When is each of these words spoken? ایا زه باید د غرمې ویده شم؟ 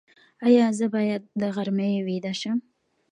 ایا 0.47 0.65
زه 0.77 0.85
باید 0.95 1.21
د 1.41 1.41
غرمې 1.55 1.91
ویده 2.07 2.33
شم؟ 2.39 2.57